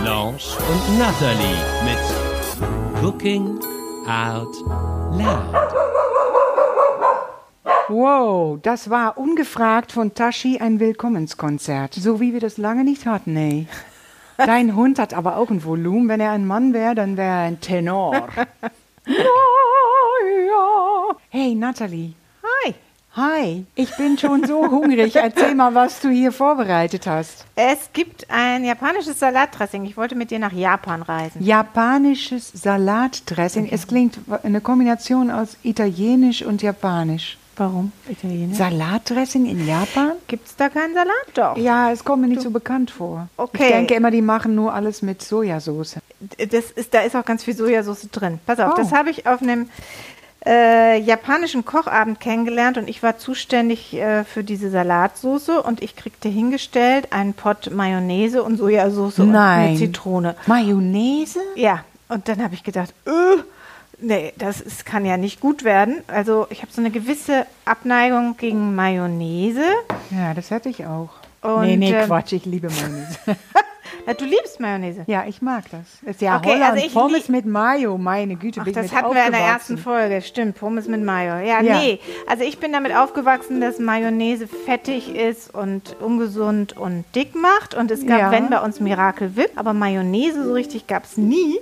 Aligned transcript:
Blanche 0.00 0.56
und 0.58 0.98
Natalie 0.98 1.56
mit 1.84 3.02
Cooking 3.02 3.58
Out 4.06 4.54
Loud. 5.12 5.74
Wow, 7.88 8.58
das 8.62 8.90
war 8.90 9.16
ungefragt 9.16 9.92
von 9.92 10.14
Tashi 10.14 10.58
ein 10.58 10.78
Willkommenskonzert. 10.80 11.94
So 11.94 12.20
wie 12.20 12.32
wir 12.32 12.40
das 12.40 12.58
lange 12.58 12.84
nicht 12.84 13.06
hatten, 13.06 13.36
ey. 13.36 13.66
Dein 14.36 14.76
Hund 14.76 14.98
hat 14.98 15.14
aber 15.14 15.36
auch 15.36 15.50
ein 15.50 15.64
Volumen. 15.64 16.08
Wenn 16.08 16.20
er 16.20 16.32
ein 16.32 16.46
Mann 16.46 16.72
wäre, 16.74 16.94
dann 16.94 17.16
wäre 17.16 17.28
er 17.28 17.42
ein 17.42 17.60
Tenor. 17.60 18.28
Hey, 21.30 21.54
Natalie. 21.54 22.14
Hi. 23.16 23.64
Ich 23.74 23.96
bin 23.96 24.16
schon 24.18 24.46
so 24.46 24.70
hungrig. 24.70 25.16
Erzähl 25.16 25.54
mal, 25.54 25.74
was 25.74 26.00
du 26.00 26.08
hier 26.08 26.30
vorbereitet 26.30 27.06
hast. 27.06 27.44
Es 27.56 27.90
gibt 27.92 28.30
ein 28.30 28.64
japanisches 28.64 29.18
Salatdressing. 29.18 29.84
Ich 29.86 29.96
wollte 29.96 30.14
mit 30.14 30.30
dir 30.30 30.38
nach 30.38 30.52
Japan 30.52 31.02
reisen. 31.02 31.42
Japanisches 31.42 32.50
Salatdressing. 32.54 33.68
Es 33.70 33.86
klingt 33.88 34.18
eine 34.44 34.60
Kombination 34.60 35.30
aus 35.30 35.56
Italienisch 35.62 36.42
und 36.42 36.62
Japanisch. 36.62 37.38
Warum? 37.56 37.90
Italienisch? 38.08 38.56
Salatdressing 38.56 39.46
in 39.46 39.66
Japan? 39.66 40.12
Gibt 40.28 40.46
es 40.46 40.54
da 40.54 40.68
keinen 40.68 40.94
Salat? 40.94 41.14
Doch. 41.34 41.56
Ja, 41.56 41.90
es 41.90 42.04
kommt 42.04 42.22
mir 42.22 42.28
nicht 42.28 42.42
so 42.42 42.50
bekannt 42.52 42.92
vor. 42.92 43.26
Okay. 43.36 43.64
Ich 43.64 43.68
denke 43.72 43.94
immer, 43.94 44.12
die 44.12 44.22
machen 44.22 44.54
nur 44.54 44.72
alles 44.74 45.02
mit 45.02 45.22
Sojasauce. 45.22 45.96
Das 46.38 46.70
ist, 46.70 46.94
da 46.94 47.00
ist 47.00 47.16
auch 47.16 47.24
ganz 47.24 47.42
viel 47.42 47.56
Sojasauce 47.56 48.10
drin. 48.12 48.38
Pass 48.46 48.60
auf, 48.60 48.74
Oh. 48.74 48.76
das 48.76 48.92
habe 48.92 49.10
ich 49.10 49.26
auf 49.26 49.42
einem 49.42 49.68
äh, 50.46 50.98
japanischen 51.00 51.64
Kochabend 51.64 52.20
kennengelernt 52.20 52.78
und 52.78 52.88
ich 52.88 53.02
war 53.02 53.18
zuständig 53.18 53.94
äh, 53.94 54.24
für 54.24 54.44
diese 54.44 54.70
Salatsoße 54.70 55.62
und 55.62 55.82
ich 55.82 55.96
kriegte 55.96 56.28
hingestellt 56.28 57.12
einen 57.12 57.34
Pott 57.34 57.70
Mayonnaise 57.72 58.42
und 58.42 58.56
Sojasauce 58.56 59.18
und 59.18 59.32
Nein. 59.32 59.68
eine 59.68 59.78
Zitrone. 59.78 60.36
Mayonnaise? 60.46 61.40
Ja, 61.56 61.84
und 62.08 62.28
dann 62.28 62.42
habe 62.42 62.54
ich 62.54 62.62
gedacht, 62.62 62.94
äh, 63.06 63.42
nee, 64.00 64.32
das 64.38 64.60
ist, 64.60 64.86
kann 64.86 65.04
ja 65.04 65.16
nicht 65.16 65.40
gut 65.40 65.64
werden. 65.64 66.02
Also 66.06 66.46
ich 66.50 66.62
habe 66.62 66.72
so 66.72 66.80
eine 66.80 66.90
gewisse 66.90 67.46
Abneigung 67.64 68.36
gegen 68.36 68.74
Mayonnaise. 68.74 69.64
Ja, 70.10 70.34
das 70.34 70.50
hätte 70.50 70.68
ich 70.68 70.86
auch. 70.86 71.10
Und, 71.42 71.62
nee, 71.66 71.76
nee, 71.76 71.92
ähm, 71.92 72.06
Quatsch, 72.06 72.32
ich 72.32 72.44
liebe 72.44 72.68
Mayonnaise. 72.68 73.18
Ja, 74.08 74.14
du 74.14 74.24
liebst 74.24 74.58
Mayonnaise. 74.58 75.04
ja, 75.06 75.24
ich 75.28 75.42
mag 75.42 75.64
das. 75.70 75.80
Ist 76.10 76.20
ja 76.22 76.38
Okay, 76.38 76.54
Holland, 76.54 76.72
also 76.72 76.86
ich 76.86 76.94
Pommes 76.94 77.28
mit 77.28 77.44
Mayo, 77.46 77.98
meine 77.98 78.36
Güte. 78.36 78.60
Ach, 78.62 78.72
das 78.72 78.92
hatten 78.92 79.14
wir 79.14 79.26
in 79.26 79.32
der 79.32 79.40
ersten 79.42 79.76
Folge. 79.78 80.22
Stimmt, 80.22 80.56
Pommes 80.58 80.88
mit 80.88 81.02
Mayo. 81.04 81.46
Ja, 81.46 81.60
Ja. 81.62 81.78
nee. 81.78 82.00
Also 82.26 82.42
ich 82.44 82.58
bin 82.58 82.72
damit 82.72 82.94
aufgewachsen, 82.96 83.60
dass 83.60 83.78
Mayonnaise 83.78 84.46
fettig 84.46 85.14
ist 85.14 85.54
und 85.54 85.94
ungesund 86.00 86.76
und 86.76 87.04
dick 87.14 87.34
macht. 87.34 87.74
Und 87.74 87.90
es 87.90 88.06
gab, 88.06 88.18
Ja. 88.18 88.30
wenn 88.30 88.48
bei 88.48 88.60
uns 88.60 88.80
Miracle 88.80 89.36
Whip, 89.36 89.50
aber 89.56 89.74
Mayonnaise 89.74 90.42
so 90.42 90.54
richtig 90.54 90.86
gab 90.86 91.04
es 91.04 91.16
nie. 91.18 91.58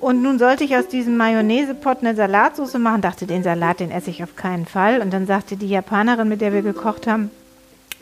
Und 0.00 0.22
nun 0.22 0.38
sollte 0.38 0.64
ich 0.64 0.76
aus 0.76 0.88
diesem 0.88 1.16
Mayonnaise-Pot 1.18 1.98
eine 2.00 2.14
Salatsauce 2.14 2.78
machen. 2.78 3.02
Dachte, 3.02 3.26
den 3.26 3.42
Salat, 3.42 3.80
den 3.80 3.90
esse 3.90 4.08
ich 4.10 4.22
auf 4.24 4.34
keinen 4.34 4.64
Fall. 4.64 5.02
Und 5.02 5.12
dann 5.12 5.26
sagte 5.26 5.56
die 5.56 5.68
Japanerin, 5.68 6.26
mit 6.28 6.40
der 6.40 6.52
wir 6.54 6.62
gekocht 6.62 7.06
haben, 7.06 7.30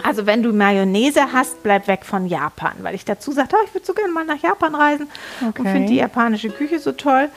also 0.03 0.27
wenn 0.27 0.43
du 0.43 0.53
Mayonnaise 0.53 1.33
hast, 1.33 1.63
bleib 1.63 1.89
weg 1.89 2.05
von 2.05 2.27
Japan. 2.27 2.73
Weil 2.83 2.95
ich 2.95 3.05
dazu 3.05 3.33
sagte, 3.33 3.57
oh, 3.59 3.65
ich 3.67 3.75
würde 3.75 3.87
so 3.87 3.95
gerne 3.95 4.13
mal 4.13 4.25
nach 4.25 4.41
Japan 4.43 4.75
reisen 4.75 5.09
und 5.41 5.49
Okay. 5.61 5.73
finde 5.73 5.89
die 5.89 5.97
japanische 5.97 6.51
Küche 6.51 6.79
so 6.79 6.93
toll. 6.93 7.29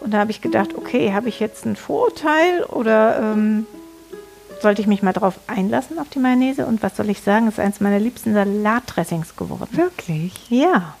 Und 0.00 0.12
da 0.14 0.18
habe 0.18 0.30
ich 0.30 0.40
gedacht, 0.40 0.70
okay, 0.76 1.12
habe 1.12 1.28
ich 1.28 1.40
jetzt 1.40 1.66
ein 1.66 1.76
Vorurteil 1.76 2.62
oder 2.64 3.32
ähm, 3.34 3.66
sollte 4.62 4.80
ich 4.82 4.86
mich 4.88 5.02
mal 5.02 5.12
drauf 5.12 5.34
einlassen 5.46 5.98
auf 5.98 6.08
die 6.08 6.18
Mayonnaise? 6.20 6.64
Und 6.66 6.82
was 6.82 6.96
soll 6.96 7.10
ich 7.10 7.20
sagen, 7.20 7.48
es 7.48 7.54
ist 7.54 7.60
eines 7.60 7.80
meiner 7.80 7.98
liebsten 7.98 8.32
Salatdressings 8.34 9.36
geworden. 9.36 9.68
Wirklich? 9.72 10.32
Ja, 10.50 10.94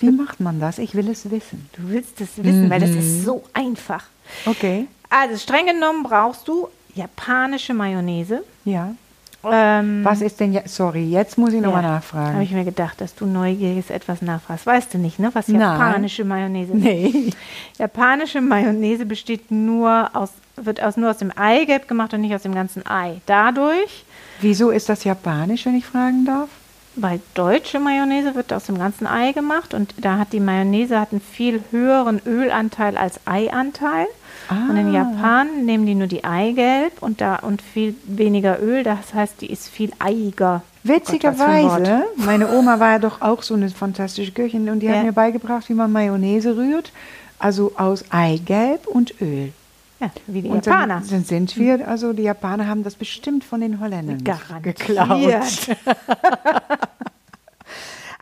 Wie 0.00 0.10
macht 0.10 0.40
man 0.40 0.58
das? 0.60 0.78
Ich 0.78 0.94
will 0.94 1.08
es 1.08 1.30
wissen. 1.30 1.68
du 1.76 1.90
willst 1.90 2.20
es 2.20 2.42
wissen, 2.42 2.70
weil 2.70 2.80
das 2.80 2.90
ist 2.90 3.24
so 3.24 3.44
einfach. 3.52 4.04
Okay. 4.46 4.86
Also 5.10 5.36
streng 5.38 5.66
genommen 5.66 6.02
brauchst 6.04 6.48
du 6.48 6.68
japanische 6.94 7.74
Mayonnaise. 7.74 8.42
Ja. 8.64 8.94
Ähm, 9.42 10.04
Was 10.04 10.20
ist 10.20 10.38
denn 10.40 10.52
jetzt? 10.52 10.74
Sorry, 10.74 11.04
jetzt 11.08 11.38
muss 11.38 11.52
ich 11.54 11.60
nochmal 11.62 11.82
Ja, 11.82 11.90
nachfragen. 11.92 12.34
Habe 12.34 12.44
ich 12.44 12.50
mir 12.52 12.64
gedacht, 12.64 13.00
dass 13.00 13.14
du 13.14 13.24
neugieriges 13.26 13.88
etwas 13.90 14.20
nachfragst. 14.20 14.66
Weißt 14.66 14.92
du 14.94 14.98
nicht, 14.98 15.18
ne? 15.18 15.30
Was 15.32 15.48
Nein. 15.48 15.60
japanische 15.60 16.24
Mayonnaise 16.24 16.72
ist? 16.72 16.78
nee. 16.82 17.30
Japanische 17.78 18.40
Mayonnaise 18.42 19.06
besteht 19.06 19.50
nur 19.50 20.10
aus, 20.12 20.30
wird 20.56 20.82
aus, 20.82 20.96
nur 20.98 21.10
aus 21.10 21.18
dem 21.18 21.32
Eigelb 21.34 21.88
gemacht 21.88 22.12
und 22.12 22.20
nicht 22.20 22.34
aus 22.34 22.42
dem 22.42 22.54
ganzen 22.54 22.86
Ei. 22.86 23.20
Dadurch, 23.26 24.04
Wieso 24.42 24.70
ist 24.70 24.88
das 24.88 25.04
japanisch, 25.04 25.66
wenn 25.66 25.76
ich 25.76 25.84
fragen 25.86 26.24
darf? 26.24 26.48
Weil 26.96 27.20
deutsche 27.34 27.78
Mayonnaise 27.80 28.34
wird 28.34 28.52
aus 28.52 28.64
dem 28.64 28.78
ganzen 28.78 29.06
Ei 29.06 29.32
gemacht 29.32 29.74
und 29.74 29.94
da 30.00 30.18
hat 30.18 30.32
die 30.32 30.40
Mayonnaise 30.40 30.98
hat 31.00 31.12
einen 31.12 31.20
viel 31.20 31.62
höheren 31.70 32.20
Ölanteil 32.26 32.96
als 32.96 33.20
Eianteil. 33.26 34.06
Und 34.50 34.76
in 34.76 34.88
Ah. 34.88 34.92
Japan 34.92 35.64
nehmen 35.64 35.86
die 35.86 35.94
nur 35.94 36.08
die 36.08 36.24
Eigelb 36.24 37.02
und 37.02 37.20
da 37.20 37.36
und 37.36 37.62
viel 37.62 37.94
weniger 38.04 38.60
Öl. 38.60 38.82
Das 38.82 39.14
heißt, 39.14 39.40
die 39.40 39.50
ist 39.52 39.68
viel 39.68 39.90
Gott, 39.90 40.00
ein 40.02 40.62
Witzigerweise, 40.82 42.04
meine 42.16 42.50
Oma 42.50 42.80
war 42.80 42.92
ja 42.92 42.98
doch 42.98 43.20
auch 43.20 43.42
so 43.42 43.54
eine 43.54 43.68
fantastische 43.70 44.32
Köchin 44.32 44.68
und 44.68 44.80
die 44.80 44.86
Ja. 44.86 44.94
hat 44.94 45.04
mir 45.04 45.12
beigebracht, 45.12 45.68
wie 45.68 45.74
man 45.74 45.92
Mayonnaise 45.92 46.56
rührt. 46.56 46.90
Also 47.38 47.72
aus 47.76 48.04
Eigelb 48.10 48.86
und 48.88 49.14
Öl. 49.20 49.52
Ja, 50.00 50.10
wie 50.26 50.42
die 50.42 50.48
und 50.48 50.64
Japaner. 50.64 50.94
dann 50.96 51.04
sind, 51.04 51.26
sind 51.28 51.56
wir, 51.58 51.86
also 51.86 52.12
die 52.14 52.22
Japaner 52.22 52.66
haben 52.66 52.82
das 52.82 52.94
bestimmt 52.94 53.44
von 53.44 53.60
den 53.60 53.80
Holländern 53.80 54.24
Garantiert. 54.24 54.78
geklaut. 54.78 55.76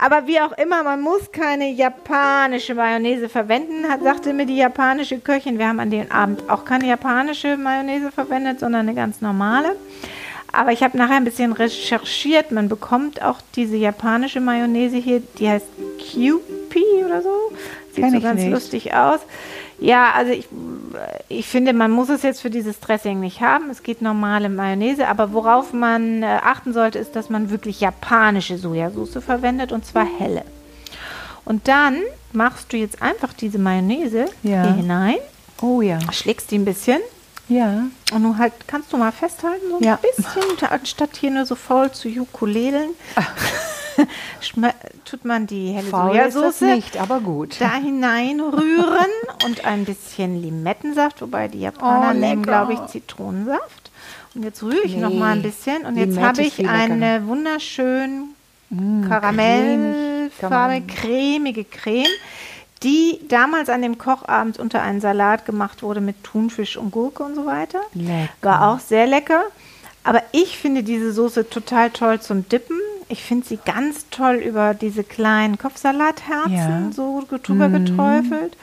Aber 0.01 0.29
wie 0.29 0.41
auch 0.41 0.53
immer, 0.53 0.85
man 0.85 1.01
muss 1.01 1.33
keine 1.33 1.71
japanische 1.73 2.75
Mayonnaise 2.75 3.29
verwenden, 3.29 3.89
hat, 3.89 4.01
sagte 4.03 4.33
mir 4.33 4.47
die 4.47 4.57
japanische 4.57 5.19
Köchin. 5.19 5.59
Wir 5.59 5.67
haben 5.69 5.81
an 5.81 5.91
dem 5.91 6.11
Abend 6.13 6.49
auch 6.49 6.65
keine 6.65 6.87
japanische 6.87 7.57
Mayonnaise 7.57 8.13
verwendet, 8.13 8.61
sondern 8.61 8.83
eine 8.83 8.95
ganz 8.95 9.21
normale. 9.21 9.75
Aber 10.53 10.71
ich 10.73 10.83
habe 10.85 10.97
nachher 10.97 11.17
ein 11.17 11.25
bisschen 11.25 11.53
recherchiert. 11.53 12.53
Man 12.53 12.69
bekommt 12.69 13.23
auch 13.23 13.39
diese 13.57 13.77
japanische 13.77 14.41
Mayonnaise 14.41 14.97
hier, 14.97 15.21
die 15.39 15.49
heißt 15.49 15.67
Kewpie 15.99 17.05
oder 17.05 17.21
so. 17.21 17.35
Sieht 17.93 18.05
Kenn 18.05 18.13
so 18.15 18.21
ganz 18.21 18.41
nicht. 18.41 18.53
lustig 18.53 18.95
aus. 18.95 19.19
Ja, 19.81 20.13
also 20.15 20.33
ich, 20.33 20.49
ich 21.29 21.47
finde, 21.47 21.73
man 21.73 21.91
muss 21.91 22.09
es 22.09 22.23
jetzt 22.23 22.41
für 22.41 22.51
dieses 22.51 22.81
Dressing 22.81 23.21
nicht 23.21 23.41
haben. 23.41 23.71
Es 23.71 23.83
geht 23.83 24.03
normale 24.03 24.49
Mayonnaise, 24.49 25.07
aber 25.09 25.33
worauf 25.33 25.73
man 25.73 26.23
äh, 26.23 26.27
achten 26.43 26.73
sollte, 26.73 26.99
ist, 26.99 27.15
dass 27.17 27.31
man 27.31 27.51
wirklich 27.51 27.81
japanische 27.81 28.59
Sojasauce 28.59 29.23
verwendet 29.25 29.73
und 29.73 29.85
zwar 29.87 30.07
helle. 30.19 30.43
Und 31.45 31.67
dann 31.69 31.99
machst 32.33 32.73
du 32.73 32.77
jetzt 32.77 33.01
einfach 33.03 33.33
diese 33.33 33.59
Mayonnaise 33.59 34.27
Ja. 34.43 34.63
hier 34.65 34.75
hinein, 34.75 35.17
Oh 35.63 35.81
ja. 35.81 35.99
schlägst 36.13 36.51
die 36.51 36.59
ein 36.59 36.65
bisschen 36.65 37.01
Ja. 37.49 37.85
und 38.13 38.23
nun 38.23 38.37
halt 38.39 38.53
kannst 38.67 38.93
du 38.93 38.97
mal 38.99 39.13
festhalten, 39.13 39.65
so 39.71 39.79
ein 39.79 39.83
Ja. 39.85 39.97
bisschen, 39.97 40.57
ta- 40.59 40.67
anstatt 40.67 41.11
hier 41.17 41.31
nur 41.31 41.47
so 41.47 41.55
faul 41.55 41.91
zu 41.91 42.09
ukulelen. 42.09 42.91
tut 45.05 45.25
man 45.25 45.47
die 45.47 45.73
helle 45.73 45.89
Faul 45.89 46.11
Sojasauce 46.13 46.61
nicht, 46.63 46.97
aber 46.99 47.21
gut. 47.21 47.57
da 47.61 47.75
hineinrühren 47.75 49.07
und 49.45 49.65
ein 49.65 49.85
bisschen 49.85 50.41
Limettensaft, 50.41 51.21
wobei 51.23 51.49
die 51.49 51.61
Japaner 51.61 52.11
Oh, 52.15 52.19
nehmen, 52.19 52.43
glaube 52.43 52.75
ich, 52.75 52.87
Zitronensaft. 52.87 53.91
Und 54.35 54.45
jetzt 54.45 54.63
rühre 54.63 54.83
ich 54.85 54.95
Nee, 54.95 55.01
noch 55.01 55.13
mal 55.15 55.33
ein 55.33 55.43
bisschen 55.43 55.85
und 55.87 55.97
jetzt 55.97 56.19
habe 56.19 56.43
ich 56.43 56.69
eine 56.69 57.27
wunderschön 57.27 58.29
Mm, 58.71 59.09
karamellfarbige, 59.09 60.31
Karamell. 60.39 60.83
cremige 60.87 61.65
Creme, 61.65 62.07
die 62.83 63.19
damals 63.29 63.71
an 63.71 63.81
dem 63.81 63.97
Kochabend 63.97 64.59
unter 64.59 64.83
einen 64.83 65.01
Salat 65.01 65.47
gemacht 65.47 65.83
wurde 65.83 66.03
mit 66.03 66.23
Thunfisch 66.23 66.77
und 66.77 66.91
Gurke 66.91 67.23
und 67.23 67.35
so 67.35 67.47
weiter. 67.47 67.81
Lecker. 67.95 68.29
War 68.43 68.69
auch 68.69 68.81
sehr 68.81 69.07
lecker. 69.07 69.43
Aber 70.05 70.23
ich 70.33 70.59
finde 70.59 70.83
diese 70.83 71.13
Soße 71.15 71.49
total 71.49 71.89
toll 71.91 72.21
zum 72.21 72.47
Dippen. 72.49 72.77
Ich 73.09 73.23
finde 73.23 73.47
sie 73.47 73.59
ganz 73.65 74.07
toll 74.11 74.37
über 74.37 74.75
diese 74.75 75.03
kleinen 75.05 75.57
Kopfsalatherzen 75.59 76.53
Ja. 76.53 76.91
so 76.95 77.25
drüber 77.43 77.69
geträufelt. 77.69 78.57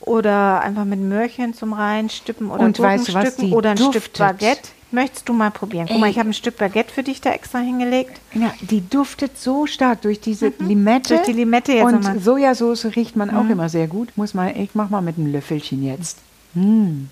Oder 0.00 0.60
einfach 0.62 0.84
mit 0.86 1.00
Möhrchen 1.00 1.52
zum 1.54 1.72
Reinstippen 1.74 2.50
oder 2.50 2.64
Und 2.64 2.78
weißt 2.78 3.08
du 3.08 3.52
oder 3.54 3.70
ein 3.72 3.76
Stück 3.76 3.92
duftet. 3.92 4.18
Baguette. 4.18 4.68
Möchtest 4.92 5.28
du 5.28 5.32
mal 5.34 5.50
probieren? 5.50 5.86
Guck 5.88 5.98
mal, 6.00 6.06
Ey. 6.06 6.12
ich 6.12 6.18
habe 6.18 6.30
ein 6.30 6.34
Stück 6.34 6.56
Baguette 6.56 6.92
für 6.92 7.02
dich 7.04 7.20
da 7.20 7.30
extra 7.30 7.58
hingelegt. 7.58 8.18
Ja, 8.34 8.52
die 8.60 8.80
duftet 8.88 9.38
so 9.38 9.66
stark 9.66 10.02
durch 10.02 10.20
diese 10.20 10.52
Limette. 10.58 11.12
Mhm. 11.12 11.16
Durch 11.18 11.26
die 11.26 11.32
Limette 11.34 11.72
jetzt 11.72 11.84
Und 11.84 11.92
nochmal. 11.96 12.14
Mhm. 12.14 12.20
Sojasauce 12.22 12.86
riecht 12.96 13.14
man 13.14 13.30
auch 13.30 13.48
immer 13.48 13.68
sehr 13.68 13.86
gut. 13.86 14.08
Muss 14.16 14.34
mal, 14.34 14.52
ich 14.56 14.70
mach 14.74 14.90
mal 14.90 15.00
mit 15.02 15.16
einem 15.18 15.30
Löffelchen 15.32 15.84
jetzt. 15.84 16.18
Mm. 16.54 17.04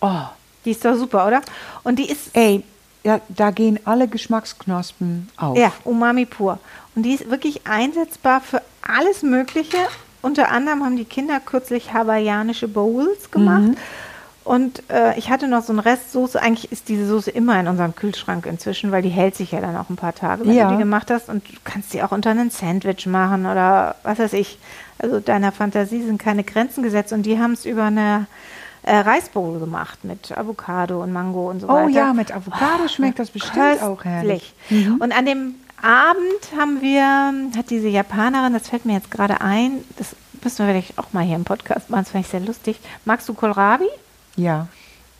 Oh, 0.00 0.22
Die 0.66 0.72
ist 0.72 0.84
doch 0.84 0.96
super, 0.96 1.26
oder? 1.26 1.40
Und 1.82 1.98
die 1.98 2.10
ist, 2.10 2.30
ey, 2.34 2.62
ja, 3.04 3.20
da 3.28 3.50
gehen 3.50 3.78
alle 3.84 4.08
Geschmacksknospen 4.08 5.28
auf. 5.36 5.56
ja, 5.56 5.72
Umami 5.84 6.26
pur. 6.26 6.58
Und 6.96 7.02
die 7.04 7.12
ist 7.14 7.30
wirklich 7.30 7.66
einsetzbar 7.66 8.40
für 8.40 8.62
alles 8.82 9.22
Mögliche. 9.22 9.76
Unter 10.22 10.50
anderem 10.50 10.82
haben 10.84 10.96
die 10.96 11.04
Kinder 11.04 11.38
kürzlich 11.40 11.92
hawaiianische 11.92 12.66
Bowls 12.68 13.30
gemacht. 13.30 13.62
Mhm. 13.62 13.76
Und 14.44 14.82
äh, 14.90 15.18
ich 15.18 15.30
hatte 15.30 15.48
noch 15.48 15.62
so 15.64 15.72
einen 15.72 15.78
Rest 15.80 16.12
Soße. 16.12 16.40
Eigentlich 16.40 16.70
ist 16.70 16.88
diese 16.90 17.06
Soße 17.06 17.30
immer 17.30 17.58
in 17.58 17.66
unserem 17.66 17.94
Kühlschrank 17.94 18.44
inzwischen, 18.46 18.92
weil 18.92 19.00
die 19.02 19.08
hält 19.08 19.34
sich 19.34 19.52
ja 19.52 19.60
dann 19.60 19.74
auch 19.76 19.88
ein 19.88 19.96
paar 19.96 20.14
Tage, 20.14 20.46
wenn 20.46 20.54
Ja. 20.54 20.68
du 20.68 20.74
die 20.74 20.78
gemacht 20.82 21.10
hast. 21.10 21.28
Und 21.30 21.48
du 21.48 21.52
kannst 21.64 21.94
die 21.94 22.02
auch 22.02 22.12
unter 22.12 22.30
einen 22.30 22.50
Sandwich 22.50 23.06
machen 23.06 23.46
oder 23.46 23.96
was 24.02 24.18
weiß 24.18 24.34
ich. 24.34 24.58
Also 24.98 25.20
deiner 25.20 25.50
Fantasie 25.50 26.02
sind 26.02 26.18
keine 26.18 26.44
Grenzen 26.44 26.82
gesetzt. 26.82 27.12
Und 27.14 27.24
die 27.24 27.38
haben 27.38 27.52
es 27.52 27.64
über 27.64 27.84
eine 27.84 28.26
äh, 28.84 28.96
Reisbowl 28.98 29.58
gemacht 29.58 30.04
mit 30.04 30.36
Avocado 30.36 31.02
und 31.02 31.12
Mango 31.12 31.50
und 31.50 31.60
so 31.60 31.68
Oh 31.68 31.72
weiter. 31.72 31.90
ja, 31.90 32.12
mit 32.12 32.34
Avocado 32.34 32.86
schmeckt 32.88 33.18
das 33.18 33.30
bestimmt 33.30 33.82
auch 33.82 34.04
herrlich. 34.04 34.54
Köstlich. 34.68 34.88
Und 35.00 35.12
an 35.12 35.26
dem 35.26 35.54
Abend 35.82 36.58
haben 36.58 36.80
wir, 36.80 37.32
hat 37.58 37.70
diese 37.70 37.88
Japanerin, 37.88 38.52
das 38.52 38.68
fällt 38.68 38.84
mir 38.86 38.94
jetzt 38.94 39.10
gerade 39.10 39.40
ein, 39.40 39.84
das 39.96 40.14
müssen 40.42 40.66
wir 40.66 40.72
vielleicht 40.74 40.98
auch 40.98 41.12
mal 41.12 41.24
hier 41.24 41.36
im 41.36 41.44
Podcast 41.44 41.90
machen, 41.90 42.04
das 42.04 42.12
fand 42.12 42.24
ich 42.24 42.30
sehr 42.30 42.40
lustig. 42.40 42.78
Magst 43.04 43.28
du 43.28 43.34
Kohlrabi? 43.34 43.88
Ja. 44.36 44.68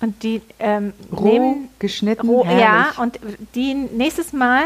Und 0.00 0.22
die 0.22 0.42
ähm, 0.58 0.92
Roh, 1.12 1.24
nehmen, 1.24 1.68
geschnitten, 1.78 2.28
roh, 2.28 2.44
ja, 2.44 2.92
und 2.98 3.18
die 3.54 3.72
nächstes 3.74 4.32
Mal 4.34 4.64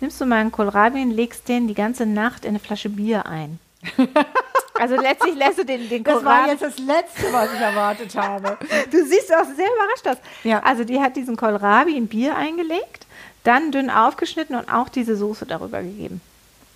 nimmst 0.00 0.20
du 0.20 0.26
mal 0.26 0.36
einen 0.36 0.52
Kohlrabi 0.52 1.02
und 1.02 1.10
legst 1.10 1.48
den 1.48 1.66
die 1.66 1.74
ganze 1.74 2.06
Nacht 2.06 2.44
in 2.44 2.50
eine 2.50 2.58
Flasche 2.60 2.88
Bier 2.90 3.26
ein. 3.26 3.58
also 4.80 4.96
letztlich 4.96 5.34
lässt 5.34 5.58
du 5.58 5.64
den, 5.64 5.88
den 5.88 6.04
Kohlrabi. 6.04 6.56
das 6.58 6.78
Letzte, 6.78 7.32
was 7.32 7.52
ich 7.54 7.60
erwartet 7.60 8.16
habe. 8.16 8.56
Du 8.90 9.04
siehst 9.04 9.32
auch 9.34 9.44
sehr 9.44 9.66
überrascht 9.66 10.06
aus. 10.08 10.16
Ja. 10.44 10.60
Also 10.62 10.84
die 10.84 11.00
hat 11.00 11.16
diesen 11.16 11.36
Kohlrabi 11.36 11.96
in 11.96 12.06
Bier 12.08 12.36
eingelegt, 12.36 13.06
dann 13.44 13.70
dünn 13.72 13.90
aufgeschnitten 13.90 14.56
und 14.56 14.72
auch 14.72 14.88
diese 14.88 15.16
Soße 15.16 15.46
darüber 15.46 15.82
gegeben. 15.82 16.20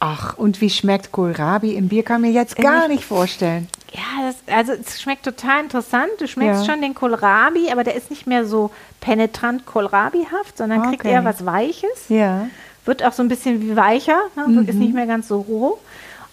Ach, 0.02 0.38
und 0.38 0.62
wie 0.62 0.70
schmeckt 0.70 1.12
Kohlrabi 1.12 1.74
im 1.74 1.88
Bier? 1.88 2.02
Kann 2.02 2.22
mir 2.22 2.30
jetzt 2.30 2.56
gar 2.56 2.88
nicht 2.88 3.04
vorstellen. 3.04 3.68
Ja, 3.92 4.28
das, 4.28 4.36
also 4.56 4.72
es 4.72 5.02
schmeckt 5.02 5.24
total 5.24 5.62
interessant. 5.64 6.08
Du 6.18 6.26
schmeckst 6.26 6.64
Ja. 6.66 6.72
schon 6.72 6.80
den 6.80 6.94
Kohlrabi, 6.94 7.70
aber 7.70 7.84
der 7.84 7.96
ist 7.96 8.08
nicht 8.08 8.26
mehr 8.26 8.46
so 8.46 8.70
penetrant 9.00 9.66
Kohlrabihaft, 9.66 10.56
sondern 10.56 10.82
kriegt 10.88 11.02
Okay. 11.04 11.12
eher 11.12 11.24
was 11.26 11.44
Weiches. 11.44 12.08
Ja. 12.08 12.46
Wird 12.86 13.04
auch 13.04 13.12
so 13.12 13.22
ein 13.22 13.28
bisschen 13.28 13.60
wie 13.60 13.76
weicher, 13.76 14.18
ne? 14.36 14.46
Mhm. 14.48 14.66
ist 14.68 14.76
nicht 14.76 14.94
mehr 14.94 15.06
ganz 15.06 15.28
so 15.28 15.40
roh. 15.40 15.78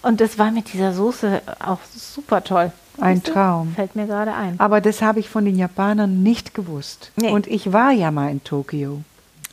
Und 0.02 0.20
das 0.20 0.38
war 0.38 0.50
mit 0.50 0.72
dieser 0.72 0.92
Soße 0.92 1.42
auch 1.64 1.78
super 1.94 2.42
toll. 2.44 2.72
Ein? 3.00 3.22
Traum. 3.22 3.72
Fällt 3.74 3.94
mir 3.94 4.06
gerade 4.06 4.32
ein. 4.34 4.58
Aber 4.58 4.80
das 4.80 5.02
habe 5.02 5.20
ich 5.20 5.28
von 5.28 5.44
den 5.44 5.56
Japanern 5.56 6.22
nicht 6.22 6.54
gewusst. 6.54 7.12
Nee. 7.16 7.30
Und 7.30 7.46
ich 7.46 7.72
war 7.72 7.92
ja 7.92 8.10
mal 8.10 8.30
in 8.30 8.42
Tokio. 8.42 9.02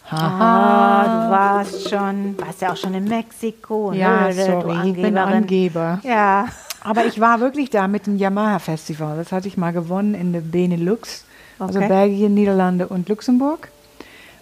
Ah, 0.10 1.04
du 1.04 1.32
warst 1.32 1.90
schon, 1.90 2.36
warst 2.40 2.62
ja 2.62 2.72
auch 2.72 2.78
schon 2.78 2.94
in 2.94 3.06
Mexiko. 3.06 3.92
Ja, 3.92 4.28
Nö, 4.28 4.34
du 4.36 4.46
sorry, 4.46 4.90
ich 4.90 4.96
bin. 4.96 5.18
Angeber. 5.18 6.00
Ja. 6.04 6.46
Aber 6.84 7.06
ich 7.06 7.20
war 7.20 7.40
wirklich 7.40 7.72
da 7.72 7.88
mit 7.88 8.06
dem 8.06 8.18
Yamaha-Festival. 8.18 9.18
Das 9.18 9.32
hatte 9.32 9.48
ich 9.48 9.58
mal 9.58 9.74
gewonnen 9.74 10.14
in 10.14 10.34
der 10.34 10.42
Benelux, 10.42 11.26
also 11.58 11.80
Okay. 11.80 11.88
Belgien, 11.88 12.36
Niederlande 12.36 12.88
und 12.88 13.10
Luxemburg. 13.10 13.70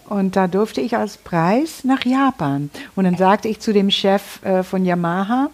Und 0.06 0.36
da 0.36 0.48
durfte 0.48 0.82
ich 0.82 0.96
als 0.98 1.16
Preis 1.16 1.82
nach 1.84 2.04
Japan. 2.04 2.68
Und 2.94 3.04
dann 3.04 3.16
sagte 3.16 3.48
ich 3.48 3.60
zu 3.60 3.72
dem 3.72 3.90
Chef 3.90 4.44
äh, 4.44 4.62
von 4.62 4.84
Yamaha 4.84 5.48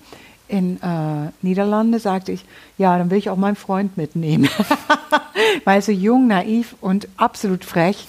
in 0.51 0.83
äh, 0.83 1.31
Niederlande, 1.43 1.99
sagte 1.99 2.33
ich, 2.33 2.45
ja, 2.77 2.99
dann 2.99 3.11
will 3.11 3.19
ich 3.19 3.31
auch 3.31 3.37
meinen 3.37 3.57
Freund 3.57 3.97
mitnehmen. 3.97 4.49
Weil 5.65 5.81
so 5.83 5.93
jung, 5.93 6.27
naiv 6.27 6.75
und 6.81 7.09
absolut 7.17 7.65
frech. 7.65 8.07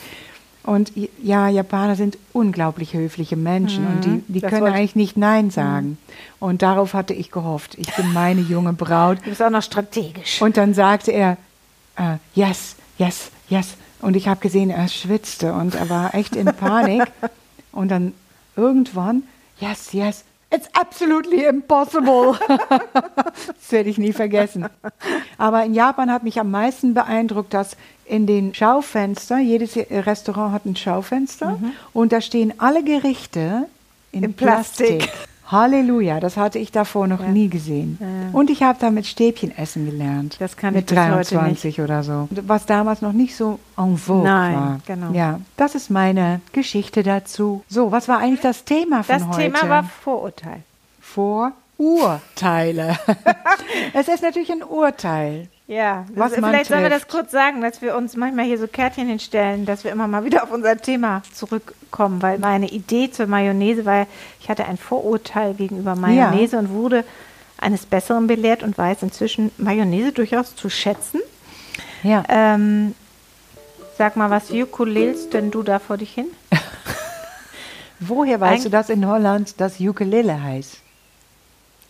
Und 0.63 0.91
ja, 1.23 1.47
Japaner 1.49 1.95
sind 1.95 2.17
unglaublich 2.33 2.93
höfliche 2.93 3.35
Menschen 3.35 3.87
und 3.87 4.05
die, 4.05 4.23
die 4.27 4.41
das 4.41 4.51
können 4.51 4.67
eigentlich 4.67 4.95
nicht 4.95 5.17
Nein 5.17 5.49
sagen. 5.49 5.97
Und 6.39 6.61
darauf 6.61 6.93
hatte 6.93 7.15
ich 7.15 7.31
gehofft. 7.31 7.75
Ich 7.79 7.95
bin 7.95 8.13
meine 8.13 8.41
junge 8.41 8.73
Braut. 8.73 9.19
Du 9.19 9.29
bist 9.29 9.41
auch 9.41 9.49
noch 9.49 9.63
strategisch. 9.63 10.39
Und 10.39 10.57
dann 10.57 10.75
sagte 10.75 11.11
er, 11.11 11.37
äh, 11.95 12.17
yes, 12.35 12.75
yes, 12.99 13.31
yes. 13.49 13.75
Und 14.01 14.15
ich 14.15 14.27
habe 14.27 14.39
gesehen, 14.39 14.69
er 14.69 14.87
schwitzte 14.87 15.53
und 15.53 15.73
er 15.73 15.89
war 15.89 16.13
echt 16.13 16.35
in 16.35 16.45
Panik. 16.45 17.11
und 17.71 17.89
dann 17.89 18.13
irgendwann, 18.55 19.23
yes, 19.59 19.93
yes, 19.93 20.25
it's 20.51 20.67
absolutely 20.73 21.45
impossible. 21.45 22.37
das 22.47 23.71
werde 23.71 23.89
ich 23.89 23.97
nie 23.97 24.13
vergessen. 24.13 24.67
Aber 25.37 25.63
in 25.65 25.73
Japan 25.73 26.11
hat 26.11 26.23
mich 26.23 26.39
am 26.39 26.51
meisten 26.51 26.93
beeindruckt, 26.93 27.53
dass 27.53 27.77
in 28.05 28.27
den 28.27 28.53
Schaufenstern, 28.53 29.41
jedes 29.41 29.77
Restaurant 29.77 30.53
hat 30.53 30.65
ein 30.65 30.75
Schaufenster 30.75 31.57
und 31.93 32.11
da 32.11 32.21
stehen 32.21 32.53
alle 32.59 32.83
Gerichte 32.83 33.67
in, 34.11 34.19
Mhm. 34.19 34.25
In 34.25 34.33
Plastik. 34.33 34.99
Plastik. 34.99 35.30
Halleluja, 35.51 36.19
das 36.21 36.37
hatte 36.37 36.59
ich 36.59 36.71
davor 36.71 37.07
noch 37.07 37.19
nie 37.27 37.49
gesehen. 37.49 37.99
Und 38.31 38.49
ich 38.49 38.63
habe 38.63 38.79
da 38.79 38.89
mit 38.89 39.05
Stäbchen 39.05 39.55
essen 39.57 39.85
gelernt. 39.85 40.37
Das 40.39 40.55
kann 40.55 40.73
mit 40.73 40.89
ich 40.89 40.97
bis 40.97 41.05
heute 41.05 41.35
23 41.35 41.81
oder 41.81 42.03
so. 42.03 42.29
Was 42.31 42.65
damals 42.65 43.01
noch 43.01 43.11
nicht 43.11 43.35
so 43.35 43.59
en 43.77 43.97
vogue 43.97 44.23
Nein, 44.23 44.55
war. 44.55 44.79
genau. 44.85 45.11
Ja, 45.11 45.41
das 45.57 45.75
ist 45.75 45.89
meine 45.89 46.39
Geschichte 46.53 47.03
dazu. 47.03 47.63
So, 47.67 47.91
was 47.91 48.07
war 48.07 48.19
eigentlich 48.19 48.39
das 48.39 48.63
Thema 48.63 49.03
von 49.03 49.15
Das 49.15 49.27
heute? 49.27 49.37
Thema 49.37 49.67
war 49.69 49.83
Vorurteil. 49.83 50.63
Vorurteile. 51.01 52.97
es 53.93 54.07
ist 54.07 54.23
natürlich 54.23 54.51
ein 54.51 54.63
Urteil. 54.63 55.49
Ja, 55.71 56.05
Was 56.15 56.33
vielleicht 56.33 56.65
sollen 56.65 56.83
wir 56.83 56.89
das 56.89 57.07
kurz 57.07 57.31
sagen, 57.31 57.61
dass 57.61 57.81
wir 57.81 57.95
uns 57.95 58.17
manchmal 58.17 58.43
hier 58.43 58.57
so 58.57 58.67
Kärtchen 58.67 59.07
hinstellen, 59.07 59.65
dass 59.65 59.85
wir 59.85 59.91
immer 59.93 60.05
mal 60.05 60.25
wieder 60.25 60.43
auf 60.43 60.51
unser 60.51 60.75
Thema 60.75 61.21
zurückkommen, 61.31 62.21
weil 62.21 62.39
meine 62.39 62.67
Idee 62.69 63.09
zur 63.09 63.27
Mayonnaise 63.27 63.85
war, 63.85 64.05
ich 64.41 64.49
hatte 64.49 64.65
ein 64.65 64.75
Vorurteil 64.75 65.53
gegenüber 65.53 65.95
Mayonnaise 65.95 66.57
und 66.57 66.71
wurde 66.71 67.05
eines 67.57 67.85
Besseren 67.85 68.27
belehrt 68.27 68.63
und 68.63 68.77
weiß 68.77 69.01
inzwischen 69.03 69.49
Mayonnaise 69.57 70.11
durchaus 70.11 70.57
zu 70.57 70.69
schätzen. 70.69 71.21
Ja. 72.03 72.25
Ähm, 72.27 72.93
sag 73.97 74.17
mal, 74.17 74.29
was 74.29 74.51
ukulelst 74.51 75.33
denn 75.33 75.51
du 75.51 75.63
da 75.63 75.79
vor 75.79 75.95
dich 75.95 76.11
hin? 76.13 76.27
Woher 78.01 78.41
weißt 78.41 78.59
Eig- 78.59 78.63
du, 78.65 78.69
dass 78.71 78.89
in 78.89 79.07
Holland 79.07 79.61
das 79.61 79.79
Ukulele 79.79 80.43
heißt? 80.43 80.79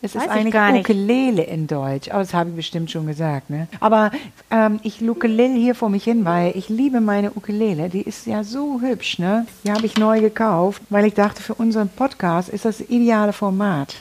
Es 0.03 0.15
Weiß 0.15 0.23
ist 0.23 0.29
ich 0.29 0.31
eigentlich 0.31 0.53
gar 0.53 0.71
nicht. 0.71 0.89
Ukulele 0.89 1.43
in 1.43 1.67
Deutsch. 1.67 2.09
Aber 2.09 2.19
das 2.19 2.33
habe 2.33 2.49
ich 2.49 2.55
bestimmt 2.55 2.89
schon 2.89 3.05
gesagt. 3.05 3.49
Ne? 3.49 3.67
Aber 3.79 4.11
ähm, 4.49 4.79
ich 4.81 5.07
ukulele 5.07 5.53
hier 5.53 5.75
vor 5.75 5.89
mich 5.89 6.03
hin, 6.03 6.25
weil 6.25 6.57
ich 6.57 6.69
liebe 6.69 7.01
meine 7.01 7.31
Ukulele. 7.31 7.89
Die 7.89 8.01
ist 8.01 8.25
ja 8.25 8.43
so 8.43 8.81
hübsch. 8.81 9.19
Ne? 9.19 9.45
Die 9.63 9.71
habe 9.71 9.85
ich 9.85 9.97
neu 9.97 10.19
gekauft, 10.19 10.81
weil 10.89 11.05
ich 11.05 11.13
dachte, 11.13 11.43
für 11.43 11.53
unseren 11.53 11.89
Podcast 11.89 12.49
ist 12.49 12.65
das 12.65 12.81
ideale 12.81 13.33
Format. 13.33 13.95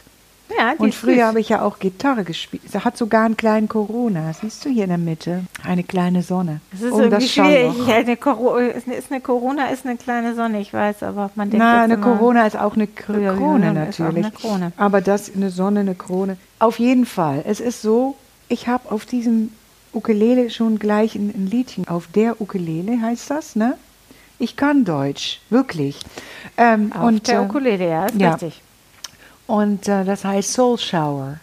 Ja, 0.61 0.75
die 0.75 0.83
Und 0.83 0.95
früher 0.95 1.26
habe 1.26 1.40
ich 1.40 1.49
ja 1.49 1.62
auch 1.62 1.79
Gitarre 1.79 2.23
gespielt. 2.25 2.62
Sie 2.71 2.79
hat 2.79 2.97
sogar 2.97 3.25
einen 3.25 3.37
kleinen 3.37 3.67
Corona. 3.69 4.33
Siehst 4.38 4.62
du 4.64 4.69
hier 4.69 4.85
in 4.85 4.90
der 4.90 4.99
Mitte? 4.99 5.45
Eine 5.64 5.85
kleine 5.85 6.23
Sonne. 6.23 6.61
Das 6.71 6.83
ist 6.83 6.93
Oh, 6.93 7.00
irgendwie 7.00 7.26
schwierig. 7.26 7.73
Schallloch. 7.76 7.88
Eine 7.88 8.17
Coro 8.17 8.57
ist, 8.57 8.87
eine, 9.11 9.21
Corona, 9.23 9.69
ist 9.69 9.87
eine 9.87 9.97
kleine 9.97 10.35
Sonne, 10.35 10.61
ich 10.61 10.75
weiß, 10.75 11.02
aber 11.02 11.31
man 11.35 11.49
denkt 11.49 11.64
Na, 11.64 11.83
eine 11.83 11.97
Corona 11.99 12.47
ist 12.47 12.59
auch 12.59 12.75
eine 12.75 12.87
Krone 12.87 13.33
auch 13.33 13.73
natürlich. 13.73 14.25
eine 14.25 14.33
Krone. 14.33 14.73
Aber 14.76 15.00
das 15.00 15.35
eine 15.35 15.50
Sonne, 15.50 15.81
eine 15.81 15.95
Krone. 15.95 16.37
Auf 16.59 16.79
jeden 16.79 17.07
Fall. 17.07 17.43
Es 17.47 17.61
ist 17.61 17.81
so, 17.81 18.17
ich 18.49 18.69
habe 18.69 18.90
auf 18.93 19.07
diesem 19.07 19.52
Ukulele 19.95 20.50
schon 20.50 20.79
gleich 20.79 21.14
ein, 21.14 21.33
ein 21.35 21.47
Liedchen. 21.47 21.88
Auf 21.88 22.07
der 22.14 22.40
Ukulele 22.40 23.00
heißt 23.00 23.31
das, 23.31 23.57
ne? 23.57 23.79
Ich 24.38 24.57
kann 24.57 24.85
Deutsch, 24.85 25.40
wirklich. 25.50 25.99
Ähm, 26.57 26.93
Auf 26.93 27.05
und, 27.05 27.29
der 27.29 27.40
äh, 27.40 27.45
Ukulele, 27.45 27.88
ja, 27.88 28.07
ist 28.07 28.21
ja. 28.21 28.31
richtig. 28.33 28.62
Und 29.50 29.88
äh, 29.88 30.04
das 30.04 30.25
heißt 30.25 30.52
Soul 30.52 30.78
Shower. 30.78 31.37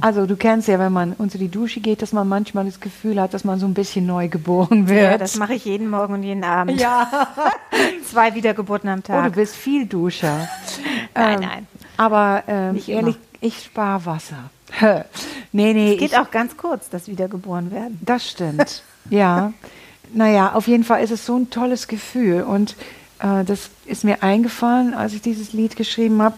Also 0.00 0.26
du 0.26 0.34
kennst 0.36 0.66
ja, 0.66 0.76
wenn 0.80 0.92
man 0.92 1.12
unter 1.12 1.38
die 1.38 1.48
Dusche 1.48 1.78
geht, 1.78 2.02
dass 2.02 2.12
man 2.12 2.26
manchmal 2.28 2.64
das 2.64 2.80
Gefühl 2.80 3.20
hat, 3.20 3.32
dass 3.32 3.44
man 3.44 3.60
so 3.60 3.66
ein 3.66 3.74
bisschen 3.74 4.06
neu 4.06 4.26
geboren 4.26 4.88
wird. 4.88 5.12
Ja, 5.12 5.18
das 5.18 5.36
mache 5.36 5.54
ich 5.54 5.64
jeden 5.64 5.88
Morgen 5.88 6.14
und 6.14 6.24
jeden 6.24 6.42
Abend. 6.42 6.80
Ja. 6.80 7.28
Zwei 8.10 8.34
Wiedergeburten 8.34 8.88
am 8.90 8.98
Oh, 8.98 9.02
du 9.02 9.12
Tag. 9.12 9.34
bist 9.34 9.54
viel 9.54 9.86
Duscher. 9.86 10.48
Nein, 11.14 11.34
Ähm, 11.34 11.40
nein. 11.48 11.66
Aber 11.96 12.42
ähm, 12.48 12.72
Nicht 12.74 12.88
ehrlich, 12.88 13.16
ich 13.40 13.62
spare 13.62 14.04
Wasser. 14.04 14.50
nee, 15.52 15.72
nee, 15.74 15.96
Geht 15.96 16.10
ich, 16.12 16.18
auch 16.18 16.30
ganz 16.32 16.56
kurz, 16.56 16.88
das 16.90 17.06
Wiedergeboren 17.06 17.70
werden. 17.70 17.98
das 18.02 18.28
stimmt. 18.28 18.82
ja. 19.10 19.52
Naja, 20.12 20.52
auf 20.54 20.66
jeden 20.66 20.84
Fall 20.84 21.02
ist 21.04 21.10
es 21.12 21.24
so 21.24 21.36
ein 21.36 21.50
tolles 21.50 21.86
Gefühl. 21.86 22.42
Und 22.42 22.74
äh, 23.20 23.44
das 23.44 23.70
ist 23.86 24.02
mir 24.04 24.22
eingefallen, 24.24 24.92
als 24.92 25.12
ich 25.14 25.22
dieses 25.22 25.52
Lied 25.52 25.76
geschrieben 25.76 26.20
habe, 26.20 26.34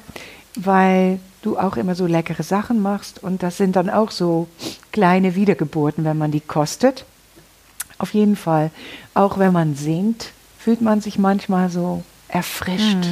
weil 0.57 1.19
du 1.43 1.59
auch 1.59 1.77
immer 1.77 1.95
so 1.95 2.07
leckere 2.07 2.43
Sachen 2.43 2.81
machst. 2.81 3.23
Und 3.23 3.43
das 3.43 3.57
sind 3.57 3.77
dann 3.77 3.91
auch 3.91 4.11
so 4.11 4.49
kleine 4.93 5.35
Wiedergeburten, 5.35 6.05
wenn 6.05 6.19
man 6.19 6.31
die 6.31 6.41
kostet. 6.41 7.05
Auf 7.99 8.15
jeden 8.15 8.37
Fall. 8.37 8.71
Auch 9.15 9.39
wenn 9.39 9.53
man 9.53 9.75
singt, 9.75 10.33
fühlt 10.59 10.81
man 10.81 11.01
sich 11.01 11.19
manchmal 11.19 11.71
so 11.71 12.03
erfrischt. 12.29 13.07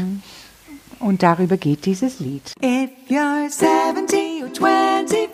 Und 0.99 1.23
darüber 1.23 1.57
geht 1.57 1.85
dieses 1.85 2.21
Lied. 2.21 2.53
If 2.63 2.91
you're 3.09 3.51
70 3.51 4.45
or 4.45 4.51
25, 4.55 5.29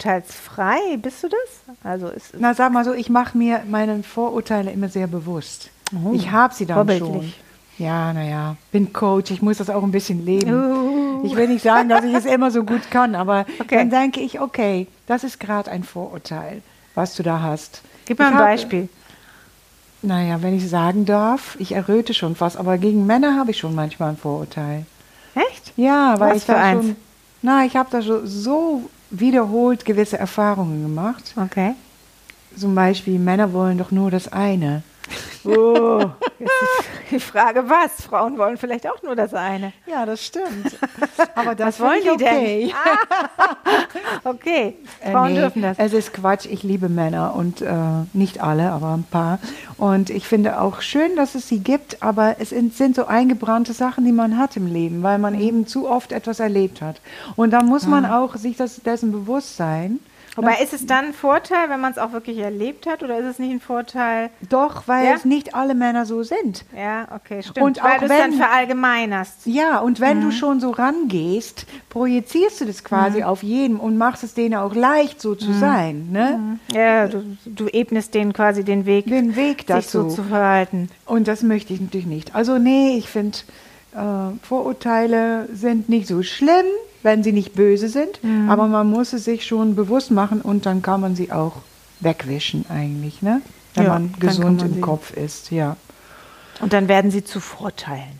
vorurteilsfrei, 0.00 0.96
bist 1.00 1.22
du 1.22 1.28
das? 1.28 1.76
Also 1.84 2.08
ist 2.08 2.34
Na, 2.38 2.54
sag 2.54 2.72
mal 2.72 2.84
so, 2.84 2.92
ich 2.92 3.08
mache 3.10 3.36
mir 3.36 3.62
meine 3.68 4.02
Vorurteile 4.02 4.70
immer 4.70 4.88
sehr 4.88 5.06
bewusst. 5.06 5.70
ich 6.12 6.30
habe 6.30 6.54
sie 6.54 6.66
dann 6.66 6.88
schon. 6.98 7.32
Ja, 7.78 8.12
naja, 8.12 8.56
bin 8.72 8.92
Coach, 8.92 9.30
ich 9.30 9.40
muss 9.40 9.56
das 9.58 9.70
auch 9.70 9.82
ein 9.82 9.90
bisschen 9.90 10.24
leben. 10.26 11.24
Ich 11.24 11.34
will 11.34 11.48
nicht 11.48 11.62
sagen, 11.62 11.88
dass 11.88 12.04
ich 12.04 12.12
es 12.14 12.26
immer 12.26 12.50
so 12.50 12.62
gut 12.64 12.90
kann, 12.90 13.14
aber 13.14 13.46
Okay. 13.58 13.76
dann 13.76 13.90
denke 13.90 14.20
ich, 14.20 14.38
okay, 14.40 14.86
das 15.06 15.24
ist 15.24 15.40
gerade 15.40 15.70
ein 15.70 15.82
Vorurteil, 15.84 16.60
was 16.94 17.14
du 17.14 17.22
da 17.22 17.40
hast. 17.40 17.80
Gib 18.04 18.18
mal 18.18 18.26
Ich 18.26 18.30
ein 18.32 18.34
habe- 18.38 18.44
Beispiel. 18.50 18.88
Naja, 20.02 20.42
wenn 20.42 20.56
ich 20.56 20.68
sagen 20.68 21.04
darf, 21.04 21.56
ich 21.58 21.72
erröte 21.72 22.14
schon 22.14 22.34
fast, 22.34 22.56
aber 22.58 22.78
gegen 22.78 23.06
Männer 23.06 23.36
habe 23.38 23.50
ich 23.50 23.58
schon 23.58 23.74
manchmal 23.74 24.10
ein 24.10 24.16
Vorurteil. 24.16 24.84
Echt? 25.34 25.72
Ja, 25.76 26.18
weil 26.18 26.30
Was 26.30 26.36
ich 26.38 26.44
für 26.44 26.52
da 26.52 26.58
eins? 26.62 26.84
schon, 26.86 26.96
na, 27.42 27.64
ich 27.66 27.76
habe 27.76 27.88
da 27.90 28.00
so, 28.02 28.24
so 28.26 28.88
wiederholt 29.10 29.84
gewisse 29.84 30.18
Erfahrungen 30.18 30.82
gemacht. 30.82 31.34
Okay. 31.36 31.74
Zum 32.56 32.74
Beispiel, 32.74 33.18
Männer 33.18 33.52
wollen 33.52 33.78
doch 33.78 33.90
nur 33.90 34.10
das 34.10 34.32
eine. 34.32 34.82
Oh, 35.44 36.04
die 37.10 37.20
Frage, 37.20 37.68
was? 37.68 38.02
Frauen 38.04 38.36
wollen 38.38 38.56
vielleicht 38.56 38.86
auch 38.86 39.02
nur 39.02 39.16
das 39.16 39.32
eine. 39.34 39.72
Ja, 39.86 40.04
das 40.04 40.24
stimmt. 40.24 40.76
Aber 41.34 41.54
das 41.54 41.80
Was 41.80 41.80
wollen 41.80 42.02
die 42.02 42.08
ich 42.10 42.16
denn? 42.16 42.36
okay. 42.36 42.74
Okay, 44.24 44.76
Äh, 45.00 45.12
Frauen 45.12 45.32
nee, 45.32 45.40
dürfen 45.40 45.62
das. 45.62 45.78
Es 45.78 45.92
ist 45.92 46.12
Quatsch. 46.12 46.46
Ich 46.46 46.62
liebe 46.62 46.88
Männer 46.88 47.34
und 47.34 47.62
äh, 47.62 47.72
nicht 48.12 48.42
alle, 48.42 48.70
aber 48.70 48.94
ein 48.94 49.04
paar. 49.04 49.38
Und 49.76 50.10
ich 50.10 50.26
finde 50.26 50.60
auch 50.60 50.80
schön, 50.82 51.16
dass 51.16 51.34
es 51.34 51.48
sie 51.48 51.60
gibt, 51.60 52.02
aber 52.02 52.36
es 52.38 52.50
sind, 52.50 52.74
sind 52.74 52.96
so 52.96 53.06
eingebrannte 53.06 53.72
Sachen, 53.72 54.04
die 54.04 54.12
man 54.12 54.36
hat 54.38 54.56
im 54.56 54.66
Leben, 54.66 55.02
weil 55.02 55.18
man 55.18 55.38
eben 55.40 55.66
zu 55.66 55.88
oft 55.88 56.12
etwas 56.12 56.40
erlebt 56.40 56.82
hat. 56.82 57.00
Und 57.36 57.50
da 57.50 57.62
muss 57.62 57.86
man 57.86 58.04
auch 58.06 58.36
sich 58.36 58.56
das, 58.56 58.82
dessen 58.82 59.12
bewusst 59.12 59.56
sein. 59.56 60.00
Wobei 60.36 60.62
ist 60.62 60.72
es 60.72 60.86
dann 60.86 61.06
ein 61.06 61.12
Vorteil, 61.12 61.68
wenn 61.70 61.80
man 61.80 61.90
es 61.92 61.98
auch 61.98 62.12
wirklich 62.12 62.38
erlebt 62.38 62.86
hat, 62.86 63.02
oder 63.02 63.18
ist 63.18 63.26
es 63.26 63.38
nicht 63.38 63.50
ein 63.50 63.60
Vorteil? 63.60 64.30
Doch, 64.48 64.86
weil 64.86 65.06
Ja? 65.06 65.14
es 65.14 65.24
nicht 65.24 65.54
alle 65.54 65.74
Männer 65.74 66.06
so 66.06 66.22
sind. 66.22 66.64
Ja, 66.76 67.08
okay, 67.14 67.42
stimmt. 67.42 67.58
Und 67.66 67.82
weil 67.82 67.96
auch 67.96 67.98
du 67.98 68.04
es 68.06 68.16
dann 68.16 68.32
verallgemeinerst. 68.34 69.46
Ja, 69.46 69.80
und 69.80 69.98
wenn 70.00 70.18
Mhm. 70.18 70.22
du 70.22 70.30
schon 70.32 70.60
so 70.60 70.70
rangehst, 70.70 71.66
projizierst 71.88 72.60
du 72.60 72.64
das 72.66 72.84
quasi 72.84 73.22
auf 73.24 73.42
jedem 73.42 73.80
und 73.80 73.98
machst 73.98 74.22
es 74.22 74.34
denen 74.34 74.54
auch 74.54 74.74
leicht, 74.74 75.20
so 75.20 75.30
Mhm. 75.32 75.38
zu 75.38 75.52
sein. 75.52 76.08
Ne? 76.12 76.58
Ja, 76.72 77.08
du, 77.08 77.24
du 77.44 77.66
ebnest 77.68 78.14
denen 78.14 78.32
quasi 78.32 78.62
den 78.64 78.86
Weg, 78.86 79.06
Den 79.06 79.34
Weg 79.36 79.64
sich 79.66 79.88
so 79.88 80.04
dazu. 80.04 80.14
zu 80.16 80.22
verhalten. 80.24 80.88
Und 81.06 81.26
das 81.28 81.42
möchte 81.42 81.74
ich 81.74 81.80
natürlich 81.80 82.06
nicht. 82.06 82.34
Also 82.34 82.58
nee, 82.58 82.96
ich 82.96 83.08
finde, 83.08 83.38
äh, 83.94 83.98
Vorurteile 84.46 85.48
sind 85.52 85.88
nicht 85.88 86.06
so 86.06 86.22
schlimm, 86.22 86.66
wenn 87.02 87.22
sie 87.22 87.32
nicht 87.32 87.54
böse 87.54 87.88
sind, 87.88 88.22
Mhm. 88.22 88.50
aber 88.50 88.66
man 88.66 88.88
muss 88.90 89.12
es 89.12 89.24
sich 89.24 89.46
schon 89.46 89.74
bewusst 89.74 90.10
machen 90.10 90.40
und 90.40 90.66
dann 90.66 90.82
kann 90.82 91.00
man 91.00 91.16
sie 91.16 91.32
auch 91.32 91.56
wegwischen 92.00 92.64
eigentlich, 92.68 93.22
ne? 93.22 93.40
Wenn 93.74 93.84
Ja, 93.84 93.90
man 93.90 94.10
dann 94.12 94.20
gesund 94.20 94.60
man 94.62 94.74
im 94.74 94.80
Kopf 94.80 95.12
ist, 95.16 95.50
ja. 95.50 95.76
Und 96.60 96.72
dann 96.72 96.88
werden 96.88 97.10
sie 97.10 97.24
zu 97.24 97.40
Vorteilen. 97.40 98.18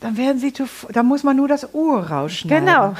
Dann 0.00 0.16
werden 0.16 0.38
sie 0.40 0.52
zu, 0.52 0.64
da 0.92 1.02
muss 1.02 1.22
man 1.24 1.36
nur 1.36 1.48
das 1.48 1.74
Ohr 1.74 2.08
rausschneiden. 2.10 2.66
Genau. 2.66 2.94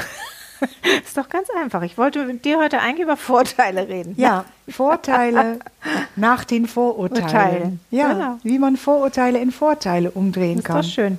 ist 1.05 1.17
doch 1.17 1.29
ganz 1.29 1.49
einfach. 1.63 1.83
Ich 1.83 1.97
wollte 1.97 2.25
mit 2.27 2.45
dir 2.45 2.59
heute 2.59 2.81
eigentlich 2.81 3.03
über 3.05 3.17
Vorteile 3.17 3.89
reden. 3.89 4.15
Ja, 4.17 4.45
Vorteile 4.69 5.61
nach 6.17 6.43
den 6.45 6.67
Vorurteilen. 6.67 7.25
Urteilen. 7.25 7.81
Ja, 7.91 8.13
Genau. 8.13 8.39
wie 8.43 8.59
man 8.59 8.77
Vorurteile 8.77 9.39
in 9.39 9.53
Vorteile 9.53 10.11
umdrehen 10.11 10.59
Ist 10.59 10.65
kann. 10.65 10.83
doch 10.83 10.89
schön. 10.89 11.19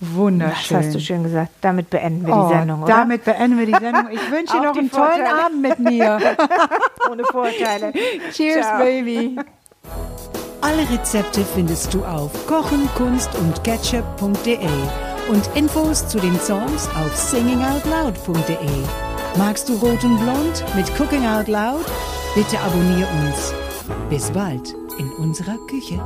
Wunderschön. 0.00 0.76
Das 0.78 0.86
hast 0.86 0.94
du 0.94 1.00
schön 1.00 1.22
gesagt. 1.22 1.50
Damit 1.60 1.90
beenden 1.90 2.26
wir 2.26 2.34
Oh, 2.34 2.48
die 2.48 2.54
Sendung, 2.54 2.82
oder? 2.82 2.92
damit 2.94 3.24
beenden 3.24 3.58
wir 3.58 3.66
die 3.66 3.74
Sendung. 3.74 4.08
Ich 4.10 4.30
wünsche 4.30 4.54
dir 4.54 4.62
noch 4.62 4.76
einen 4.76 4.90
tollen 4.90 5.10
Vorteile. 5.10 5.44
Abend 5.44 5.60
mit 5.62 5.78
mir. 5.78 6.18
Ohne 7.10 7.24
Vorteile. 7.24 7.92
Cheers, 8.32 8.66
Ciao. 8.66 8.78
Baby. 8.78 9.36
Alle 10.62 10.88
Rezepte 10.90 11.42
findest 11.54 11.92
du 11.94 12.04
auf 12.04 12.30
kochen, 12.46 12.88
kunst 12.96 13.30
und 13.36 13.62
ketchup.de 13.64 14.58
und 15.28 15.50
Infos 15.54 16.06
zu 16.08 16.18
den 16.18 16.38
Songs 16.40 16.88
auf 16.96 17.14
singingoutloud.de. 17.16 18.56
Magst 19.36 19.68
du 19.68 19.74
Rot 19.74 20.02
und 20.04 20.18
Blond 20.18 20.64
mit 20.76 20.86
Cooking 20.98 21.26
Out 21.26 21.48
Loud? 21.48 21.84
Bitte 22.34 22.58
abonnier 22.60 23.06
uns. 23.26 23.52
Bis 24.08 24.30
bald 24.30 24.74
in 24.98 25.08
unserer 25.18 25.56
Küche. 25.66 26.00